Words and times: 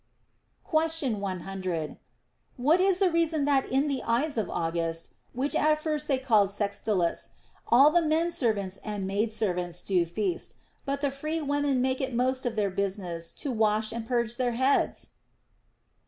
Question 0.63 1.19
100. 1.19 1.97
What 2.57 2.79
is 2.81 2.97
the 2.97 3.11
reason 3.11 3.45
that 3.45 3.67
in 3.71 3.87
the 3.87 4.01
Ides 4.01 4.35
of 4.35 4.47
THE 4.47 4.51
ROMAN 4.51 4.71
QUESTIONS. 4.71 5.09
251 5.09 5.13
August 5.13 5.13
(which 5.33 5.55
at 5.55 5.83
first 5.83 6.07
they 6.07 6.17
called 6.17 6.49
Sextilis) 6.49 7.29
all 7.67 7.91
the 7.91 8.01
men 8.01 8.31
servants 8.31 8.77
and 8.83 9.05
maid 9.05 9.31
servants 9.31 9.83
do 9.83 10.03
feast, 10.07 10.55
but 10.85 11.01
the 11.01 11.11
free 11.11 11.39
women 11.39 11.83
make 11.83 12.01
it 12.01 12.15
most 12.15 12.47
of 12.47 12.55
their 12.55 12.71
business 12.71 13.31
to 13.33 13.51
wash 13.51 13.91
and 13.91 14.03
purge 14.07 14.37
their 14.37 14.53
heads 14.53 15.11